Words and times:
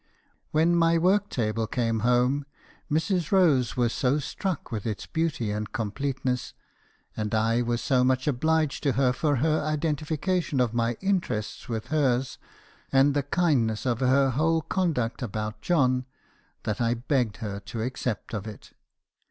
"When 0.51 0.75
my 0.75 0.97
work 0.97 1.29
table 1.29 1.67
came 1.67 1.99
home, 1.99 2.47
Mrs. 2.91 3.31
Rose 3.31 3.77
was 3.77 3.93
so 3.93 4.17
struck 4.17 4.71
with 4.71 4.83
its 4.87 5.05
beauty 5.05 5.51
and 5.51 5.71
completeness, 5.71 6.55
and 7.15 7.35
I 7.35 7.61
was 7.61 7.81
so 7.81 8.03
much 8.03 8.27
obliged 8.27 8.81
to 8.81 8.93
her 8.93 9.13
for 9.13 9.35
her 9.35 9.61
identification 9.61 10.59
of 10.59 10.73
my 10.73 10.97
interests 11.01 11.69
with 11.69 11.89
hers, 11.89 12.39
and 12.91 13.13
the 13.13 13.21
kindness 13.21 13.85
of 13.85 13.99
her 13.99 14.31
whole 14.31 14.63
conduct 14.63 15.21
about 15.21 15.61
John, 15.61 16.05
that 16.63 16.81
I 16.81 16.95
begged 16.95 17.37
her 17.37 17.59
to 17.59 17.83
accept 17.83 18.33
of 18.33 18.47
it. 18.47 18.71